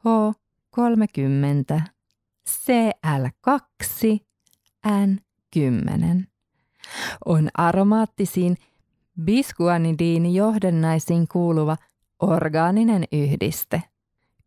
H30 0.00 1.82
CL2 2.48 4.18
N10 4.86 6.26
on 7.24 7.48
aromaattisiin 7.54 8.56
bisguanidiinijohdannaisiin 9.24 11.28
kuuluva 11.28 11.76
orgaaninen 12.20 13.04
yhdiste. 13.12 13.82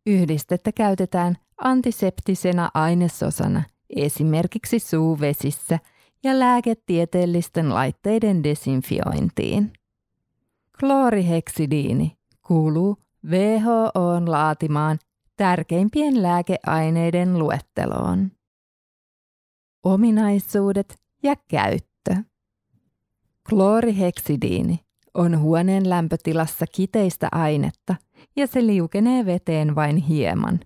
Yhdistettä 0.06 0.72
käytetään 0.72 1.36
antiseptisenä 1.58 2.70
ainesosana 2.74 3.64
esimerkiksi 3.96 4.80
suuvesissä 4.80 5.80
ja 6.24 6.40
lääketieteellisten 6.40 7.74
laitteiden 7.74 8.44
desinfiointiin. 8.44 9.74
Klooriheksidiini 10.80 12.18
kuuluu 12.48 12.98
WHOn 13.30 14.32
laatimaan 14.32 15.00
tärkeimpien 15.38 16.24
lääkeaineiden 16.24 17.40
luetteloon. 17.40 18.32
Ominaisuudet 19.84 21.00
ja 21.24 21.36
käyttö. 21.48 22.16
Klooriheksidiini 23.50 24.80
on 25.14 25.40
huoneen 25.40 25.90
lämpötilassa 25.90 26.66
kiteistä 26.76 27.28
ainetta 27.32 27.96
ja 28.36 28.48
se 28.48 28.66
liukenee 28.66 29.26
veteen 29.26 29.76
vain 29.76 29.98
hieman. 29.98 30.60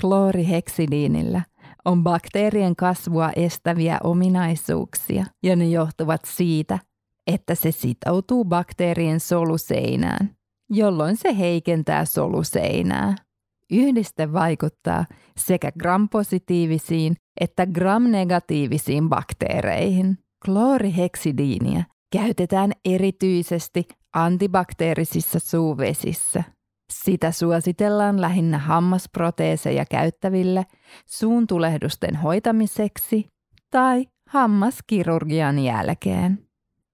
Klooriheksidiinillä 0.00 1.42
on 1.84 2.02
bakteerien 2.02 2.76
kasvua 2.76 3.30
estäviä 3.36 3.98
ominaisuuksia 4.04 5.24
ja 5.42 5.56
ne 5.56 5.68
johtuvat 5.68 6.20
siitä, 6.24 6.78
että 7.26 7.54
se 7.54 7.70
sitoutuu 7.70 8.44
bakteerien 8.44 9.20
soluseinään, 9.20 10.36
jolloin 10.70 11.16
se 11.16 11.38
heikentää 11.38 12.04
soluseinää. 12.04 13.25
Yhdiste 13.70 14.32
vaikuttaa 14.32 15.04
sekä 15.36 15.72
gram-positiivisiin 15.72 17.14
että 17.40 17.66
gram-negatiivisiin 17.66 19.08
bakteereihin. 19.08 20.18
Klooriheksidiiniä 20.44 21.84
käytetään 22.12 22.72
erityisesti 22.84 23.88
antibakteerisissa 24.12 25.38
suuvesissä. 25.38 26.44
Sitä 26.92 27.32
suositellaan 27.32 28.20
lähinnä 28.20 28.58
hammasproteeseja 28.58 29.84
käyttäville 29.90 30.66
suun 31.06 31.46
tulehdusten 31.46 32.16
hoitamiseksi 32.16 33.26
tai 33.70 34.06
hammaskirurgian 34.28 35.58
jälkeen. 35.58 36.46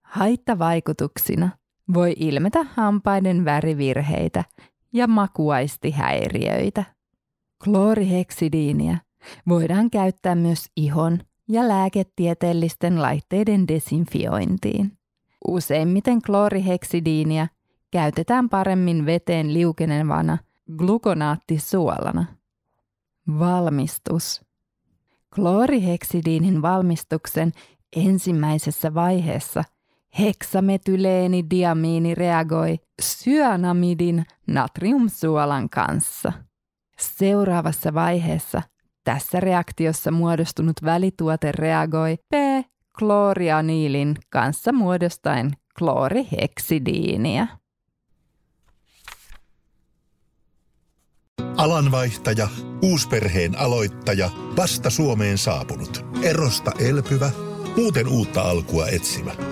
Haittavaikutuksina 0.04 1.50
voi 1.94 2.14
ilmetä 2.16 2.66
hampaiden 2.74 3.44
värivirheitä 3.44 4.44
ja 4.92 5.06
makuaistihäiriöitä. 5.06 6.84
Klooriheksidiiniä 7.64 8.98
voidaan 9.48 9.90
käyttää 9.90 10.34
myös 10.34 10.66
ihon 10.76 11.18
ja 11.48 11.68
lääketieteellisten 11.68 13.02
laitteiden 13.02 13.68
desinfiointiin. 13.68 14.98
Useimmiten 15.48 16.22
klooriheksidiiniä 16.22 17.48
käytetään 17.90 18.48
paremmin 18.48 19.06
veteen 19.06 19.54
liukenevana 19.54 20.38
glukonaattisuolana. 20.76 22.24
Valmistus. 23.38 24.44
Klooriheksidiinin 25.34 26.62
valmistuksen 26.62 27.52
ensimmäisessä 27.96 28.94
vaiheessa 28.94 29.64
heksametyleenidiamiini 30.18 32.14
reagoi 32.14 32.78
syanamidin 33.02 34.24
natriumsuolan 34.46 35.70
kanssa. 35.70 36.32
Seuraavassa 37.00 37.94
vaiheessa 37.94 38.62
tässä 39.04 39.40
reaktiossa 39.40 40.10
muodostunut 40.10 40.76
välituote 40.84 41.52
reagoi 41.52 42.16
P-kloorianiilin 42.16 44.16
kanssa 44.30 44.72
muodostaen 44.72 45.50
klooriheksidiiniä. 45.78 47.46
Alanvaihtaja, 51.56 52.48
uusperheen 52.82 53.58
aloittaja, 53.58 54.30
vasta 54.56 54.90
Suomeen 54.90 55.38
saapunut, 55.38 56.04
erosta 56.22 56.72
elpyvä, 56.78 57.30
muuten 57.76 58.08
uutta 58.08 58.42
alkua 58.42 58.88
etsimä. 58.88 59.51